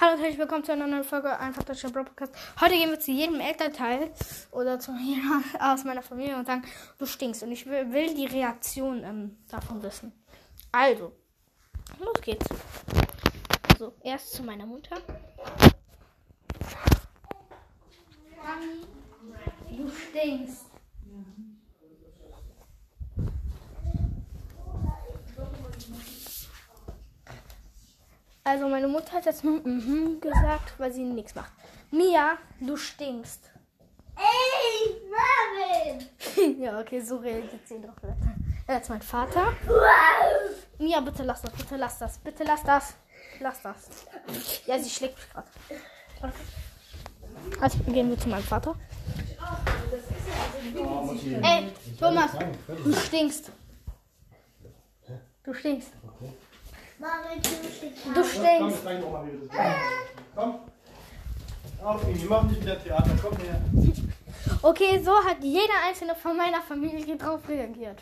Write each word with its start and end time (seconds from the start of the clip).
Hallo 0.00 0.14
und 0.14 0.18
herzlich 0.18 0.38
willkommen 0.40 0.64
zu 0.64 0.72
einer 0.72 0.88
neuen 0.88 1.04
Folge 1.04 1.38
Einfach 1.38 1.62
Deutscher 1.62 1.88
Podcast. 1.88 2.34
Heute 2.60 2.74
gehen 2.74 2.90
wir 2.90 2.98
zu 2.98 3.12
jedem 3.12 3.38
Elternteil 3.38 4.10
oder 4.50 4.80
zu 4.80 4.90
jemandem 4.96 5.44
aus 5.60 5.84
meiner 5.84 6.02
Familie 6.02 6.36
und 6.36 6.46
sagen, 6.46 6.64
du 6.98 7.06
stinkst. 7.06 7.44
Und 7.44 7.52
ich 7.52 7.64
will, 7.66 8.12
die 8.12 8.26
Reaktion 8.26 9.04
ähm, 9.04 9.36
davon 9.48 9.80
wissen. 9.84 10.12
Also, 10.72 11.12
los 12.00 12.20
geht's. 12.22 12.44
So, 13.78 13.94
erst 14.02 14.32
zu 14.32 14.42
meiner 14.42 14.66
Mutter. 14.66 14.96
Mami, 18.36 19.76
du 19.76 19.88
stinkst. 19.90 20.63
Also 28.46 28.68
meine 28.68 28.88
Mutter 28.88 29.12
hat 29.12 29.24
jetzt 29.24 29.42
nur 29.42 29.60
mhm 29.66 30.20
gesagt, 30.20 30.78
weil 30.78 30.92
sie 30.92 31.02
nichts 31.02 31.34
macht. 31.34 31.50
Mia, 31.90 32.36
du 32.60 32.76
stinkst. 32.76 33.50
Ey, 34.16 35.00
Marvin! 35.10 36.60
ja, 36.60 36.78
okay, 36.78 37.00
so 37.00 37.16
reagiert 37.16 37.66
sie 37.66 37.80
drauf. 37.80 37.96
Jetzt 38.68 38.90
mein 38.90 39.00
Vater. 39.00 39.54
Mia, 40.78 41.00
bitte 41.00 41.22
lass 41.22 41.40
das, 41.40 41.52
bitte 41.52 41.76
lass 41.76 41.98
das, 41.98 42.18
bitte 42.18 42.44
lass 42.44 42.62
das. 42.62 42.94
Lass 43.40 43.62
das. 43.62 44.06
Ja, 44.66 44.78
sie 44.78 44.90
schlägt 44.90 45.16
mich 45.16 45.30
gerade. 45.30 45.48
Also 47.60 47.78
gehen 47.78 48.10
wir 48.10 48.18
zu 48.18 48.28
meinem 48.28 48.42
Vater. 48.42 48.74
Ey, 51.42 51.72
Thomas, 51.98 52.30
du 52.84 52.92
stinkst. 52.92 53.50
Du 55.44 55.54
stinkst. 55.54 55.92
Marvin, 56.12 56.53
du 58.14 58.24
stinkst. 58.24 58.82
Komm. 60.34 60.54
Auf 61.82 62.08
ihn, 62.08 62.22
wir 62.22 62.28
machen 62.28 62.48
nicht 62.48 62.62
wieder 62.62 62.82
Theater. 62.82 63.10
Komm 63.22 63.36
her. 63.36 63.60
Okay, 64.62 65.00
so 65.04 65.12
hat 65.12 65.42
jeder 65.42 65.74
einzelne 65.86 66.14
von 66.14 66.36
meiner 66.36 66.62
Familie 66.62 67.16
drauf 67.16 67.40
reagiert. 67.48 67.98